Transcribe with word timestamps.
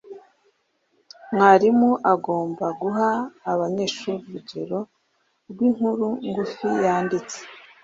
Mwarimu 1.33 1.89
agomba 2.13 2.65
guha 2.81 3.09
abanyeshuri 3.51 4.17
urugero 4.27 4.79
rw’inkuru 5.49 6.07
ngufi 6.29 6.67
yanditse 6.85 7.39